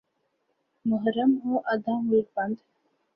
محرم 0.85 1.31
ہو 1.43 1.53
آدھا 1.71 1.95
ملک 2.07 2.27
بند۔ 2.35 2.55